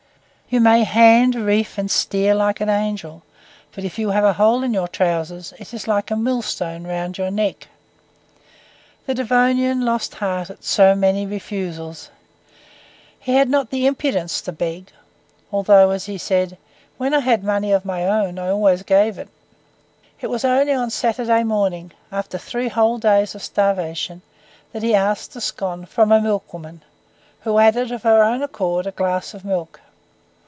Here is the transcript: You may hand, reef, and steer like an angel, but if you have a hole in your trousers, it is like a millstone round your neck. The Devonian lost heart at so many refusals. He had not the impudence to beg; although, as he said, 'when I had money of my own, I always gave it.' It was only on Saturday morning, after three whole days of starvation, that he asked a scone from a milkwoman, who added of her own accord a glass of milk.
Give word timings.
You 0.53 0.59
may 0.59 0.83
hand, 0.83 1.33
reef, 1.35 1.77
and 1.77 1.89
steer 1.89 2.35
like 2.35 2.59
an 2.59 2.67
angel, 2.67 3.23
but 3.71 3.85
if 3.85 3.97
you 3.97 4.09
have 4.09 4.25
a 4.25 4.33
hole 4.33 4.63
in 4.63 4.73
your 4.73 4.89
trousers, 4.89 5.53
it 5.57 5.73
is 5.73 5.87
like 5.87 6.11
a 6.11 6.15
millstone 6.17 6.85
round 6.85 7.17
your 7.17 7.31
neck. 7.31 7.69
The 9.05 9.13
Devonian 9.13 9.85
lost 9.85 10.15
heart 10.15 10.49
at 10.49 10.65
so 10.65 10.93
many 10.93 11.25
refusals. 11.25 12.09
He 13.17 13.35
had 13.35 13.47
not 13.49 13.69
the 13.69 13.85
impudence 13.87 14.41
to 14.41 14.51
beg; 14.51 14.91
although, 15.53 15.91
as 15.91 16.07
he 16.07 16.17
said, 16.17 16.57
'when 16.97 17.13
I 17.13 17.21
had 17.21 17.45
money 17.45 17.71
of 17.71 17.85
my 17.85 18.05
own, 18.05 18.37
I 18.37 18.49
always 18.49 18.83
gave 18.83 19.17
it.' 19.17 19.29
It 20.19 20.27
was 20.27 20.43
only 20.43 20.73
on 20.73 20.89
Saturday 20.89 21.43
morning, 21.45 21.93
after 22.11 22.37
three 22.37 22.67
whole 22.67 22.97
days 22.97 23.35
of 23.35 23.41
starvation, 23.41 24.21
that 24.73 24.83
he 24.83 24.93
asked 24.93 25.33
a 25.33 25.39
scone 25.39 25.85
from 25.85 26.11
a 26.11 26.19
milkwoman, 26.19 26.83
who 27.43 27.57
added 27.57 27.93
of 27.93 28.03
her 28.03 28.21
own 28.21 28.43
accord 28.43 28.85
a 28.85 28.91
glass 28.91 29.33
of 29.33 29.45
milk. 29.45 29.79